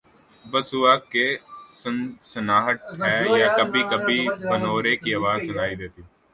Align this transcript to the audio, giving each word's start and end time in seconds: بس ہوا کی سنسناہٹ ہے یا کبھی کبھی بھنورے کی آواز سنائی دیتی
بس 0.45 0.67
ہوا 0.75 0.93
کی 1.11 1.25
سنسناہٹ 1.81 2.79
ہے 3.01 3.15
یا 3.39 3.47
کبھی 3.57 3.81
کبھی 3.91 4.19
بھنورے 4.41 4.95
کی 5.03 5.09
آواز 5.15 5.39
سنائی 5.47 5.75
دیتی 5.81 6.01